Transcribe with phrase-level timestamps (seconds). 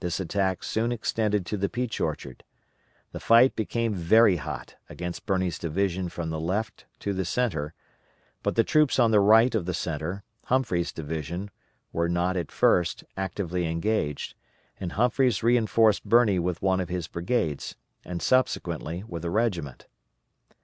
[0.00, 2.42] This attack soon extended to the Peach Orchard.
[3.12, 7.72] The fight became very hot against Birney's division from the left to the centre,
[8.42, 11.52] but the troops on the right of the centre Humphreys' division
[11.92, 14.34] were not at first actively engaged,
[14.80, 19.86] and Humphreys reinforced Birney with one of his brigades, and subsequently with a regiment.